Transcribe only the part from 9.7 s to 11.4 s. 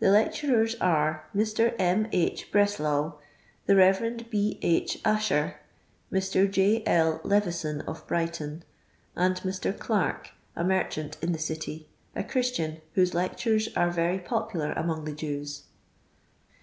Clarke, a merchant in the